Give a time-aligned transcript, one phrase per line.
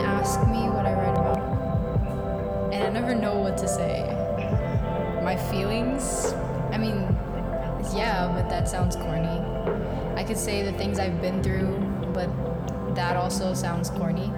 [0.00, 4.04] ask me what I write about, and I never know what to say.
[5.22, 6.32] My feelings?
[6.72, 7.02] I mean,
[7.94, 9.40] yeah, but that sounds corny.
[10.16, 11.76] I could say the things I've been through,
[12.12, 12.28] but
[12.94, 14.32] that also sounds corny.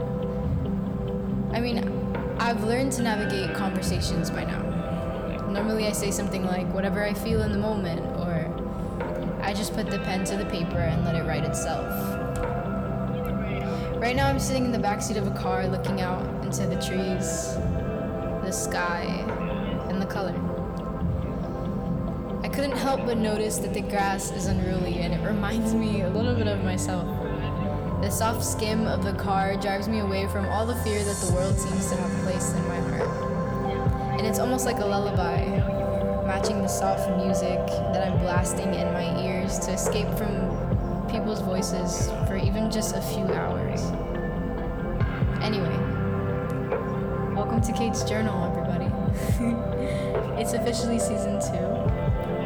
[1.52, 1.78] I mean,
[2.38, 4.62] I've learned to navigate conversations by now.
[5.48, 8.46] Normally, I say something like, whatever I feel in the moment, or
[9.42, 12.27] I just put the pen to the paper and let it write itself.
[13.98, 17.54] Right now, I'm sitting in the backseat of a car looking out into the trees,
[18.44, 19.02] the sky,
[19.90, 20.36] and the color.
[22.44, 26.10] I couldn't help but notice that the grass is unruly and it reminds me a
[26.10, 27.06] little bit of myself.
[28.00, 31.32] The soft skim of the car drives me away from all the fear that the
[31.32, 34.16] world seems to have placed in my heart.
[34.16, 35.44] And it's almost like a lullaby,
[36.24, 42.08] matching the soft music that I'm blasting in my ears to escape from people's voices
[42.38, 43.82] even just a few hours.
[45.42, 45.76] Anyway,
[47.34, 48.86] welcome to Kait's Journal, everybody.
[50.40, 51.66] it's officially season two,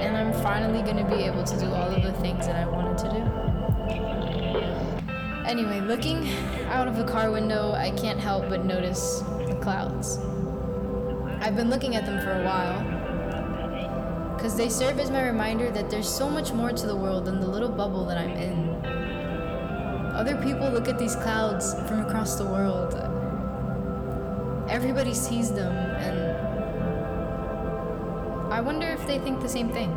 [0.00, 2.98] and I'm finally gonna be able to do all of the things that I wanted
[2.98, 3.42] to do.
[5.46, 6.28] Anyway, looking
[6.66, 10.18] out of the car window, I can't help but notice the clouds.
[11.40, 13.02] I've been looking at them for a while
[14.36, 17.40] because they serve as my reminder that there's so much more to the world than
[17.40, 19.21] the little bubble that I'm in.
[20.22, 22.94] Other people look at these clouds from across the world.
[24.70, 26.36] Everybody sees them, and
[28.52, 29.90] I wonder if they think the same thing.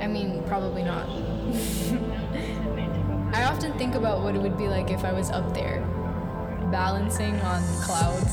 [0.00, 1.08] I mean, probably not.
[3.34, 5.80] I often think about what it would be like if I was up there,
[6.70, 8.32] balancing on clouds.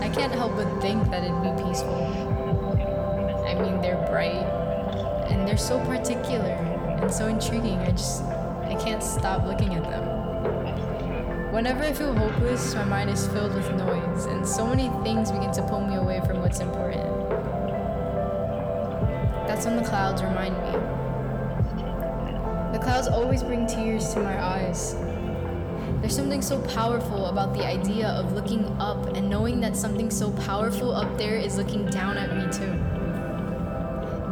[0.00, 1.94] I can't help but think that it'd be peaceful.
[3.46, 4.42] I mean, they're bright
[5.30, 6.71] and they're so particular
[7.02, 7.78] and so intriguing.
[7.78, 11.52] I just, I can't stop looking at them.
[11.52, 15.52] Whenever I feel hopeless, my mind is filled with noise, and so many things begin
[15.52, 17.02] to pull me away from what's important.
[19.46, 20.72] That's when the clouds remind me.
[22.72, 24.94] The clouds always bring tears to my eyes.
[26.00, 30.30] There's something so powerful about the idea of looking up and knowing that something so
[30.30, 32.72] powerful up there is looking down at me too.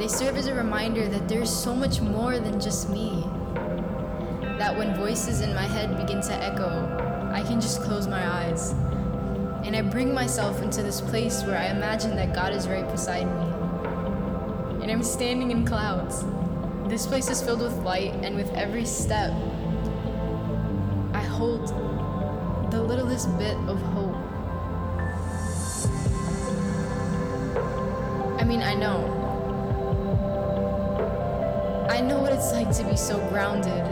[0.00, 3.22] They serve as a reminder that there's so much more than just me.
[4.56, 8.70] That when voices in my head begin to echo, I can just close my eyes.
[9.62, 13.26] And I bring myself into this place where I imagine that God is right beside
[13.26, 14.82] me.
[14.82, 16.24] And I'm standing in clouds.
[16.88, 19.32] This place is filled with light, and with every step,
[21.12, 21.68] I hold
[22.72, 24.16] the littlest bit of hope.
[28.40, 29.19] I mean, I know
[31.90, 33.84] I know what it's like to be so grounded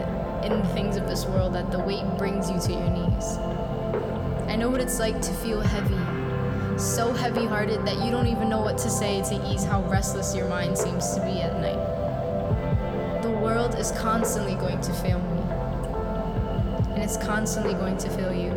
[0.45, 3.37] in the things of this world that the weight brings you to your knees.
[4.47, 8.47] I know what it's like to feel heavy, so heavy hearted that you don't even
[8.47, 13.21] know what to say to ease how restless your mind seems to be at night.
[13.21, 18.51] The world is constantly going to fail me, and it's constantly going to fail you.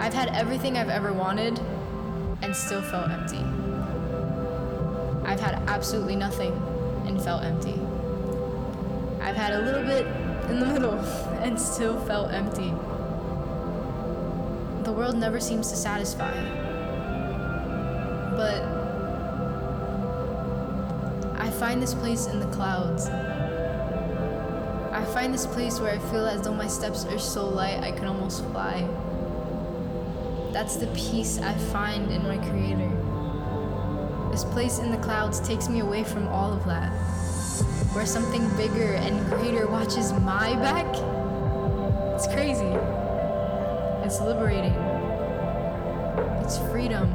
[0.00, 1.60] I've had everything I've ever wanted
[2.42, 3.44] and still felt empty.
[5.24, 6.52] I've had absolutely nothing
[7.06, 7.80] and felt empty.
[9.20, 10.06] I've had a little bit
[10.50, 10.94] in the middle
[11.42, 12.70] and still felt empty.
[14.84, 16.32] The world never seems to satisfy.
[18.34, 18.62] But
[21.38, 23.08] I find this place in the clouds.
[24.92, 27.92] I find this place where I feel as though my steps are so light I
[27.92, 28.88] can almost fly.
[30.52, 32.90] That's the peace I find in my Creator.
[34.30, 36.92] This place in the clouds takes me away from all of that
[37.92, 40.86] where something bigger and greater watches my back?
[42.14, 42.72] It's crazy.
[44.04, 44.74] It's liberating.
[46.42, 47.10] It's freedom.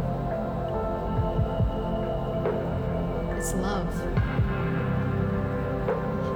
[3.38, 3.94] It's love.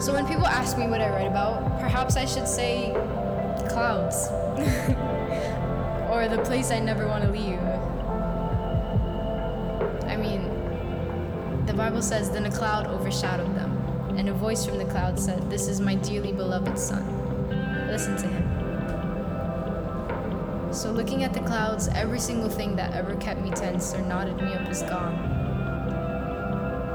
[0.01, 2.93] So when people ask me what I write about, perhaps I should say
[3.69, 4.29] clouds.
[6.11, 7.59] or the place I never want to leave.
[10.09, 13.78] I mean, the Bible says, then a cloud overshadowed them
[14.19, 17.05] and a voice from the cloud said, This is my dearly beloved Son.
[17.87, 18.43] Listen to him.
[20.73, 24.35] So, looking at the clouds, every single thing that ever kept me tense or knotted
[24.35, 25.15] me up is gone.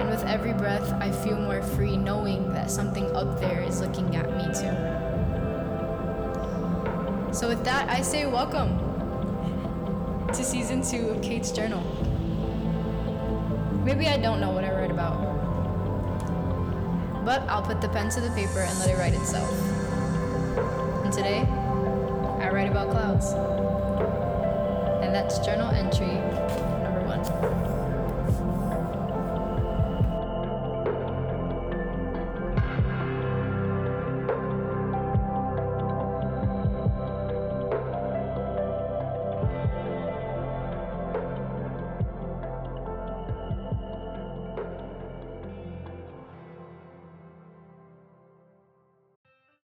[0.01, 4.15] And with every breath, I feel more free knowing that something up there is looking
[4.17, 4.77] at me too.
[7.33, 8.77] So, with that, I say welcome
[10.29, 11.83] to season two of Kait's Journal.
[13.83, 15.44] Maybe I don't know what I write about
[17.25, 19.51] but I'll put the pen to the paper and let it write itself.
[21.05, 23.33] And today, I write about clouds.
[25.03, 26.64] And that's journal entry.